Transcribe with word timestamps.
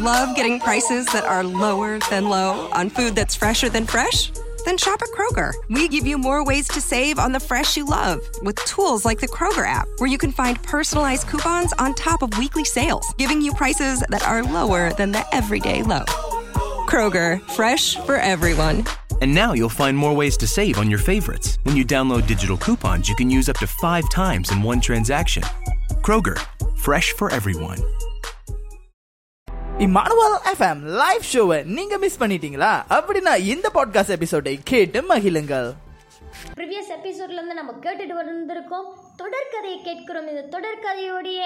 Love 0.00 0.34
getting 0.34 0.58
prices 0.58 1.04
that 1.12 1.26
are 1.26 1.44
lower 1.44 1.98
than 2.08 2.26
low 2.26 2.70
on 2.72 2.88
food 2.88 3.14
that's 3.14 3.36
fresher 3.36 3.68
than 3.68 3.86
fresh? 3.86 4.30
Then 4.64 4.78
shop 4.78 5.02
at 5.02 5.10
Kroger. 5.10 5.52
We 5.68 5.88
give 5.88 6.06
you 6.06 6.16
more 6.16 6.42
ways 6.42 6.68
to 6.68 6.80
save 6.80 7.18
on 7.18 7.32
the 7.32 7.38
fresh 7.38 7.76
you 7.76 7.84
love 7.84 8.18
with 8.40 8.56
tools 8.64 9.04
like 9.04 9.20
the 9.20 9.28
Kroger 9.28 9.66
app, 9.66 9.86
where 9.98 10.08
you 10.08 10.16
can 10.16 10.32
find 10.32 10.56
personalized 10.62 11.26
coupons 11.26 11.74
on 11.74 11.94
top 11.94 12.22
of 12.22 12.38
weekly 12.38 12.64
sales, 12.64 13.12
giving 13.18 13.42
you 13.42 13.52
prices 13.52 14.02
that 14.08 14.26
are 14.26 14.42
lower 14.42 14.90
than 14.94 15.12
the 15.12 15.22
everyday 15.34 15.82
low. 15.82 16.06
Kroger, 16.88 17.38
fresh 17.50 17.96
for 18.06 18.16
everyone. 18.16 18.86
And 19.20 19.34
now 19.34 19.52
you'll 19.52 19.68
find 19.68 19.94
more 19.94 20.14
ways 20.14 20.38
to 20.38 20.46
save 20.46 20.78
on 20.78 20.88
your 20.88 20.98
favorites. 20.98 21.58
When 21.64 21.76
you 21.76 21.84
download 21.84 22.26
digital 22.26 22.56
coupons, 22.56 23.06
you 23.06 23.14
can 23.16 23.28
use 23.28 23.50
up 23.50 23.58
to 23.58 23.66
five 23.66 24.08
times 24.08 24.50
in 24.50 24.62
one 24.62 24.80
transaction. 24.80 25.42
Kroger, 26.00 26.38
fresh 26.78 27.12
for 27.12 27.30
everyone. 27.30 27.82
Emmanuel 29.80 30.38
FM 30.54 30.80
live 30.80 31.22
ஷோவை 31.32 31.64
நீங்க 31.64 31.98
miss 31.98 32.20
பண்ணிட்டீங்களா? 32.20 32.82
அப்படின்னா 32.90 33.36
இந்த 33.36 33.70
podcast 33.74 34.08
எபிசோடை 34.08 34.58
கேட்டு 34.64 35.00
மகிழுங்கள். 35.00 35.72
Previous 36.56 36.92
எபிசோட்லேருந்து 37.02 37.52
நம்ம 37.52 37.72
கேட்டுட்டு 37.80 38.14
வந்திருக்கோம். 38.22 39.09
தொடர்கதையை 39.20 39.78
கேட்கிறோம். 39.88 40.28
இந்த 40.32 40.44
தொடர்கதையுடைய 40.54 41.40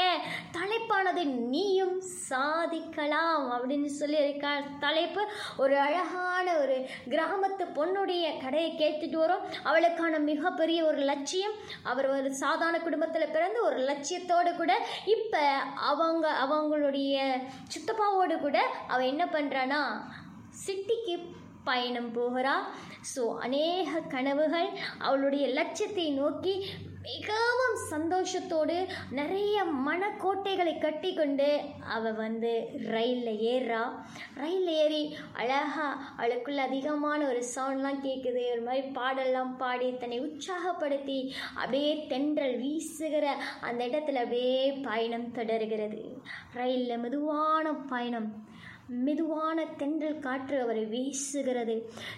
தலைப்பானது 0.56 1.22
நீயும் 1.52 1.96
சாதிக்கலாம் 2.30 3.44
அப்படின்னு 3.54 3.90
சொல்லி 4.00 4.18
இருக்க 4.24 4.48
தலைப்பு. 4.84 5.22
ஒரு 5.62 5.76
அழகான 5.86 6.46
ஒரு 6.62 6.76
கிராமத்து 7.14 7.66
பொண்ணுடைய 7.78 8.24
கடையை 8.44 8.70
கேட்டுட்டு 8.82 9.18
வரோம். 9.24 9.44
அவளுக்கான 9.68 10.20
மிகப்பெரிய 10.30 10.80
ஒரு 10.90 11.02
லட்சியம் 11.10 11.56
அவர் 11.92 12.08
ஒரு 12.16 12.30
சாதாரண 12.42 12.78
குடும்பத்தில் 12.86 13.32
பிறந்து 13.36 13.60
ஒரு 13.68 13.78
லட்சியத்தோடு 13.90 14.52
கூட 14.60 14.72
இப்போ 15.14 15.42
அவங்க 15.90 16.26
அவங்களுடைய 16.44 17.14
சித்தப்பாவோடு 17.74 18.36
கூட 18.40 18.58
அவள் 18.92 19.10
என்ன 19.12 19.24
பண்ணுறான்னா 19.34 19.80
சிட்டிக்கு 20.64 21.14
பயணம் 21.68 22.10
போகிறா 22.16 22.54
ஸோ 23.12 23.22
அநேக 23.44 24.00
கனவுகள் 24.14 24.68
அவளுடைய 25.06 25.44
லட்சியத்தை 25.58 26.06
நோக்கி 26.18 26.54
மிகவும் 27.04 27.78
சந்தோஷத்தோடு 27.90 28.76
நிறைய 29.10 29.64
மனக்கோட்டைகளை 29.64 30.78
கட்டி 30.78 31.14
கொண்டு 31.14 31.48
அவள் 31.86 32.14
வந்து 32.14 32.52
ரயிலில் 32.86 33.40
ஏறுறா 33.50 33.82
ரயிலில் 34.34 34.74
ஏறி 34.74 35.02
அழகாக 35.32 35.82
அவளுக்குள்ள 36.18 36.56
அதிகமான 36.56 37.26
ஒரு 37.26 37.42
சவுண்ட்லாம் 37.54 38.00
கேட்குது 38.06 38.40
ஒரு 38.52 38.62
மாதிரி 38.64 38.86
பாடெல்லாம் 38.86 39.56
பாடி 39.56 39.90
தன்னை 39.96 40.20
உற்சாகப்படுத்தி 40.20 41.18
அப்படியே 41.54 42.06
தென்றல் 42.06 42.56
வீசுகிற 42.56 43.26
அந்த 43.60 43.86
இடத்துல 43.86 44.22
அப்படியே 44.24 44.72
பயணம் 44.72 45.30
தொடர்கிறது. 45.32 46.02
ரயிலில் 46.54 46.98
மெதுவான 46.98 47.72
பயணம். 47.72 48.30
மெதுவான 48.88 49.64
தென்றல் 49.76 50.18
காற்று 50.18 50.60
அவரை 50.60 50.84
வீசுகிறது. 50.84 51.76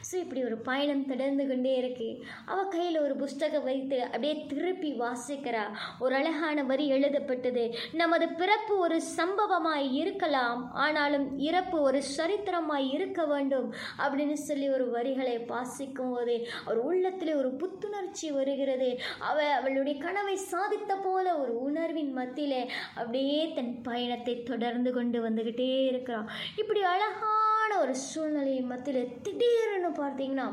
ஸோ 0.09 0.15
இப்படி 0.15 0.45
ஒரு 0.45 0.57
பயணம் 0.57 1.07
தொடர்ந்து 1.07 1.47
கொண்டே 1.47 1.75
இருக்கு. 1.77 2.25
அவள் 2.47 2.69
கையில் 2.69 3.01
ஒரு 3.01 3.17
புஸ்தகம் 3.17 3.65
வைத்து 3.65 4.03
அப்படியே 4.03 4.47
திருப்பி 4.47 4.93
வாசிக்கிறா. 4.93 5.65
ஒரு 5.99 6.15
அழகான 6.15 6.63
வரி 6.63 6.89
எழுதப்பட்டது. 6.89 7.75
நமது 7.93 8.29
பிறப்பு 8.29 8.79
ஒரு 8.79 9.01
சம்பவமாய் 9.17 9.93
இருக்கலாம். 9.93 10.73
ஆனாலும் 10.73 11.39
இறப்பு 11.39 11.81
ஒரு 11.81 12.03
சரித்திரமாய் 12.03 12.93
இருக்க 12.93 13.25
வேண்டும் 13.25 13.75
அப்படின்னு 13.99 14.33
சொல்லி 14.33 14.69
ஒரு 14.69 14.91
வரிகளை 14.91 15.39
வாசிக்கும் 15.39 16.11
போது 16.11 16.47
அவர் 16.65 16.79
உள்ளத்தில் 16.79 17.35
ஒரு 17.35 17.51
புத்துணர்ச்சி 17.51 18.31
வருகிறது. 18.31 18.99
அவ 19.19 19.45
அவளுடைய 19.53 20.03
கனவை 20.03 20.39
சாதித்த 20.53 21.03
போல 21.05 21.39
ஒரு 21.39 21.61
உணர்வின் 21.61 22.13
மத்தியில் 22.13 22.71
அப்படியே 22.95 23.53
தன் 23.53 23.83
பயணத்தை 23.83 24.43
தொடர்ந்து 24.43 24.93
கொண்டு 24.93 25.29
வந்துக்கிட்டே 25.29 25.87
இருக்கிறான் 25.87 26.29
இப்படி 26.61 26.83
அழகான 26.83 27.71
ஒரு 27.79 27.95
சூழ்நிலை 27.97 28.61
மத்தியில் 28.61 29.21
திடீர்னு 29.21 29.91
பார்த்தீங்கன்னா 29.91 30.47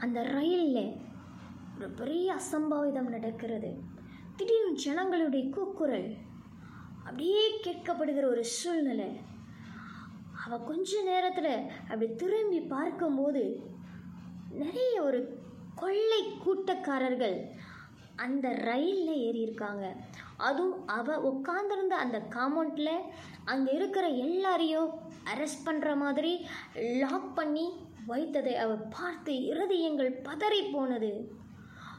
அந்த 0.00 0.22
ரயிலில் 0.22 0.96
ஒரு 1.76 1.88
பெரிய 1.90 2.26
அசம்பாவிதம் 2.34 3.12
நடக்கிறது. 3.14 3.70
திடீர்னு 4.36 4.72
ஜனங்களுடைய 4.72 5.44
கூக்குரல் 5.50 6.08
அப்படியே 6.98 7.44
கேட்கப்படுகிற 7.64 8.24
ஒரு 8.24 8.44
சூழ்நிலை. 8.44 9.20
அவள் 10.44 10.66
கொஞ்ச 10.66 11.02
நேரத்தில் 11.02 11.52
அப்படி 11.82 12.14
திரும்பி 12.14 12.60
பார்க்கும்போது 12.60 13.44
நிறைய 14.62 15.02
ஒரு 15.02 15.20
கொள்ளை 15.74 16.20
கூட்டக்காரர்கள் 16.44 17.38
அந்த 18.16 18.48
ரயிலில் 18.68 19.22
ஏறியிருக்காங்க. 19.26 19.86
அதுவும் 20.36 20.86
அவள் 20.86 21.16
உட்காந்துருந்த 21.16 21.90
அந்த 21.90 22.18
காமௌண்ட்டில் 22.18 23.04
அங்கே 23.44 23.72
இருக்கிற 23.72 24.08
எல்லாரையும் 24.08 24.90
அரெஸ்ட் 25.34 25.66
பண்ணுற 25.66 25.96
மாதிரி 25.96 26.46
லாக் 26.98 27.34
பண்ணி 27.34 27.72
வைத்ததை 28.08 28.52
அவள் 28.52 28.78
பார்த்து 28.78 29.32
இருதயங்கள் 29.32 30.20
பதறி 30.24 30.72
போனது. 30.72 31.30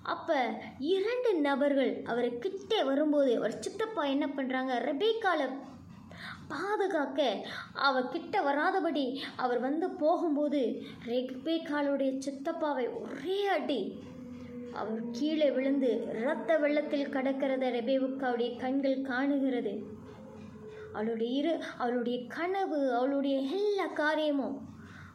அப்போ 0.04 0.60
இரண்டு 0.80 1.42
நபர்கள் 1.42 2.04
அவரை 2.06 2.38
கிட்டே 2.38 2.84
வரும்போது 2.84 3.38
அவர் 3.38 3.60
சித்தப்பா 3.60 4.04
என்ன 4.04 4.28
பண்ணுறாங்க 4.28 4.80
ரெபேக்கால 4.80 5.50
பாதுகாக்க 6.48 7.44
அவர் 7.74 8.10
கிட்ட 8.10 8.42
வராதபடி 8.42 9.22
அவர் 9.36 9.60
வந்து 9.60 9.90
போகும்போது 9.90 10.62
ரெபேக்காலுடைய 11.06 12.18
சித்தப்பாவை 12.18 12.94
ஒரே 12.94 13.48
அடி 13.48 14.02
அவர் 14.80 15.04
கீழே 15.12 15.50
விழுந்து 15.52 15.92
இரத்த 16.22 16.58
வெள்ளத்தில் 16.64 17.14
கடக்கிறத 17.16 17.70
ரெபேவுக்காவுடைய 17.78 18.50
கண்கள் 18.60 19.06
காணுகிறது. 19.12 19.74
அவளுடைய 20.94 21.32
இரு 21.40 21.54
அவளுடைய 21.78 22.18
கனவு 22.36 22.80
அவளுடைய 22.98 23.38
எல்லா 23.58 23.88
காரியமும் 24.02 24.58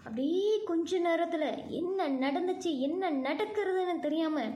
அப்படியே 0.07 0.53
கொஞ்ச 0.65 0.99
நேரத்தில் 0.99 1.49
என்ன 1.81 2.09
நடந்துச்சு 2.25 2.71
என்ன 2.87 3.11
நடக்கிறதுன்னு 3.27 4.05
தெரியாமல் 4.07 4.55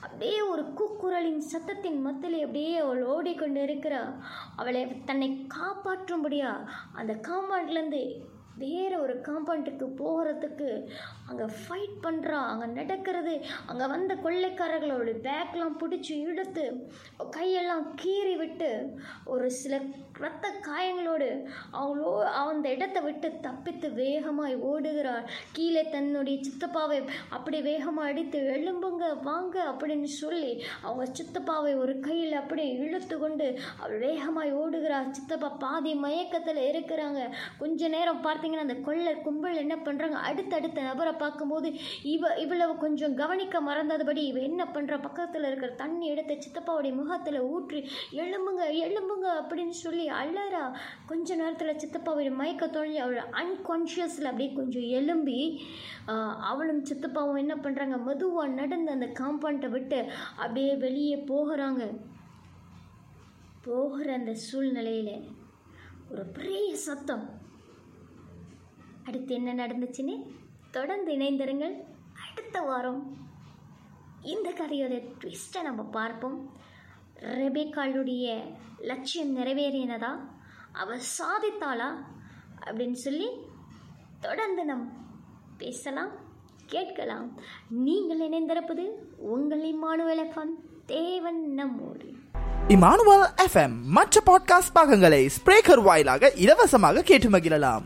அப்படியே 0.00 0.38
ஒரு 0.52 0.62
கூக்குரலின் 0.78 1.42
சத்தத்தின் 1.52 2.00
மத்திலே 2.00 2.40
அப்படியே 2.42 2.72
அவள் 2.78 3.02
ஓடிக்கொண்டு 3.14 3.60
இருக்கிறா. 3.66 4.02
அவளை 4.56 4.82
தன்னை 5.04 5.28
காப்பாற்றும்படியா 5.56 6.50
அந்த 6.92 7.12
காம்பவுண்ட்லேருந்து 7.28 8.02
வேறு 8.58 8.96
ஒரு 9.00 9.14
காம்பவுண்டுக்கு 9.26 9.86
போகிறதுக்கு 10.02 10.68
அங்கே 11.28 11.46
ஃபைட் 11.60 11.96
பண்ணுறான் 12.06 12.48
அங்கே 12.50 12.68
நடக்கிறது 12.78 13.34
அங்கே 13.70 13.86
வந்த 13.94 14.12
கொள்ளைக்காரர்களோட 14.24 15.12
பேக்லாம் 15.28 15.78
பிடிச்சி 15.82 16.14
இழுத்து 16.26 16.64
கையெல்லாம் 17.36 17.86
கீறி 18.02 18.34
விட்டு 18.42 18.70
ஒரு 19.34 19.46
சில 19.60 19.74
இரத்த 20.20 20.46
காயங்களோடு 20.66 21.28
அவங்களோ 21.78 22.10
அந்த 22.42 22.66
இடத்தை 22.74 23.00
விட்டு 23.06 23.28
தப்பித்து 23.46 23.88
வேகமாய் 24.02 24.54
ஓடுகிறாள். 24.70 25.26
கீழே 25.56 25.82
தன்னுடைய 25.94 26.36
சித்தப்பாவை 26.46 26.98
அப்படி 27.36 27.58
வேகமாக 27.68 28.10
அடித்து 28.10 28.38
எழும்புங்க 28.54 29.06
வாங்க 29.28 29.56
அப்படின்னு 29.72 30.08
சொல்லி 30.20 30.52
அவங்க 30.84 31.04
சித்தப்பாவை 31.18 31.72
ஒரு 31.82 31.94
கையில் 32.06 32.40
அப்படியே 32.40 32.70
இழுத்து 32.84 33.18
கொண்டு 33.24 33.48
அவள் 33.80 33.98
வேகமாய் 34.06 34.52
ஓடுகிறாள் 34.62 35.12
சித்தப்பா 35.18 35.50
பாதி 35.64 35.92
மயக்கத்தில் 36.04 36.62
இருக்கிறாங்க. 36.70 37.20
கொஞ்ச 37.60 37.88
நேரம் 37.96 38.24
பார்த்தீங்கன்னா 38.28 38.66
அந்த 38.66 38.78
கொள்ளை 38.88 39.14
கும்பல் 39.26 39.62
என்ன 39.64 39.76
பண்ணுறாங்க 39.88 40.20
அடுத்தடுத்த 40.30 40.88
நபரை 40.88 41.14
பார்க்கும்போது 41.22 41.68
இவ 42.14 42.32
இவ்வளவு 42.44 42.74
கொஞ்சம் 42.84 43.14
கவனிக்க 43.20 43.60
மறந்ததுபடி 43.68 44.22
இவ 44.30 44.40
என்ன 44.48 44.62
பண்ணுறா 44.74 44.96
பக்கத்தில் 45.06 45.46
இருக்கிற 45.48 45.70
தண்ணி 45.82 46.06
எடுத்து 46.12 46.34
சித்தப்பாவுடைய 46.44 46.92
முகத்தில் 47.00 47.40
ஊற்றி 47.52 47.80
எழும்புங்க 48.22 48.64
எழும்புங்க 48.86 49.28
அப்படின்னு 49.40 49.76
சொல்லி 49.84 50.06
அழறா. 50.20 50.64
கொஞ்ச 51.10 51.28
நேரத்தில் 51.42 51.80
சித்தப்பாவுடைய 51.82 52.32
மயக்க 52.40 52.68
தொழில் 52.76 53.02
அவள் 53.04 53.32
அன்கான்ஷியஸில் 53.42 54.30
அப்படியே 54.30 54.50
கொஞ்சம் 54.60 54.88
எலும்பி 54.98 55.38
அவளும் 56.50 56.82
சித்தப்பாவும் 56.90 57.40
என்ன 57.44 57.54
பண்ணுறாங்க 57.64 57.96
மெதுவாக 58.08 58.56
நடந்து 58.60 58.90
அந்த 58.96 59.08
காம்பவுண்டை 59.20 59.70
விட்டு 59.76 60.00
அப்படியே 60.42 60.74
வெளியே 60.84 61.16
போகிறாங்க. 61.32 61.82
போகிற 63.66 64.08
அந்த 64.20 64.32
சூழ்நிலையில் 64.48 65.14
ஒரு 66.10 66.24
பெரிய 66.36 66.68
சத்தம். 66.86 67.24
அடுத்து 69.08 69.32
என்ன 69.38 69.50
நடந்துச்சுன்னு 69.62 70.14
தொடர்ந்து 70.76 71.12
இணைந்திருங்கள். 71.12 71.74
அடுத்த 72.30 72.60
வாரம் 72.60 73.16
இந்த 74.22 74.50
கதையோட 74.50 75.02
ட்விஸ்ட்டை 75.20 75.62
நம்ம 75.62 75.82
பார்ப்போம். 75.82 76.56
ரெபேக்காளுடைய 77.20 78.52
லட்சியம் 78.80 79.36
நிறைவேறினதா? 79.36 80.18
அவள் 80.72 80.98
சாதித்தாளா? 80.98 81.94
அப்படின்னு 82.60 82.92
சொல்லி 82.92 83.28
தொடர்ந்து 84.20 84.64
நம் 84.64 84.92
பேசலாம் 85.58 86.10
கேட்கலாம். 86.66 87.40
நீங்கள் 87.68 88.20
இணைந்திருப்பது 88.20 88.86
உங்கள் 89.16 89.74
இம்மானுவல் 89.74 90.20
எஃப்எம் 90.28 90.84
தேவன் 90.86 91.54
நம்மோடு. 91.54 92.12
இமானுவல் 92.68 93.28
எஃப்எம் 93.46 93.82
மற்ற 93.82 94.22
பாட்காஸ்ட் 94.26 94.74
பாகங்களை 94.74 95.28
ஸ்பிரேக்கர் 95.28 95.82
வாயிலாக 95.82 96.32
இலவசமாக 96.34 97.02
கேட்டு 97.02 97.30
மகிழலாம். 97.30 97.82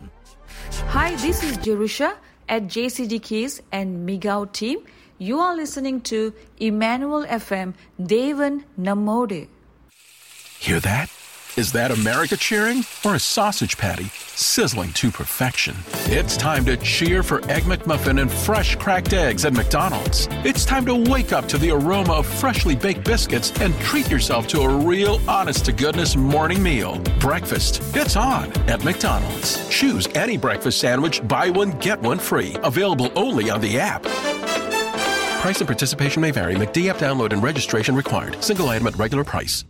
Hi, 0.94 1.10
this 1.10 1.46
is 1.46 1.68
Jerusha. 1.68 2.28
At 2.50 2.64
JCD 2.64 3.22
Keys 3.22 3.62
and 3.72 4.06
Migao 4.06 4.52
team. 4.52 4.80
You 5.18 5.38
are 5.38 5.54
listening 5.54 6.00
to 6.12 6.34
Emmanuel 6.58 7.24
FM 7.24 7.74
Devan 8.00 8.64
Namode. 8.78 9.48
Hear 10.58 10.80
that? 10.80 11.08
Is 11.60 11.72
that 11.72 11.90
America 11.90 12.38
cheering 12.38 12.86
or 13.04 13.16
a 13.16 13.18
sausage 13.18 13.76
patty 13.76 14.04
sizzling 14.34 14.94
to 14.94 15.10
perfection? 15.10 15.76
It's 16.06 16.34
time 16.38 16.64
to 16.64 16.78
cheer 16.78 17.22
for 17.22 17.44
Egg 17.50 17.64
McMuffin 17.64 18.18
and 18.18 18.32
fresh 18.32 18.76
cracked 18.76 19.12
eggs 19.12 19.44
at 19.44 19.52
McDonald's. 19.52 20.26
It's 20.42 20.64
time 20.64 20.86
to 20.86 20.94
wake 20.94 21.34
up 21.34 21.46
to 21.48 21.58
the 21.58 21.72
aroma 21.72 22.14
of 22.14 22.26
freshly 22.26 22.74
baked 22.74 23.04
biscuits 23.04 23.52
and 23.60 23.78
treat 23.80 24.10
yourself 24.10 24.46
to 24.46 24.62
a 24.62 24.68
real 24.74 25.20
honest 25.28 25.66
to 25.66 25.72
goodness 25.72 26.16
morning 26.16 26.62
meal. 26.62 26.98
Breakfast, 27.20 27.82
it's 27.94 28.16
on 28.16 28.50
at 28.66 28.82
McDonald's. 28.82 29.68
Choose 29.68 30.08
any 30.14 30.38
breakfast 30.38 30.80
sandwich, 30.80 31.20
buy 31.28 31.50
one, 31.50 31.72
get 31.72 32.00
one 32.00 32.18
free. 32.18 32.56
Available 32.62 33.12
only 33.16 33.50
on 33.50 33.60
the 33.60 33.78
app. 33.78 34.04
Price 35.42 35.60
and 35.60 35.68
participation 35.68 36.22
may 36.22 36.30
vary. 36.30 36.54
McD 36.54 36.88
app 36.88 36.96
download 36.96 37.34
and 37.34 37.42
registration 37.42 37.94
required. 37.94 38.42
Single 38.42 38.70
item 38.70 38.86
at 38.86 38.96
regular 38.96 39.24
price. 39.24 39.66